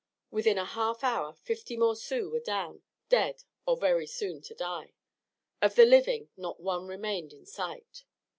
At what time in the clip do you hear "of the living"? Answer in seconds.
5.61-6.29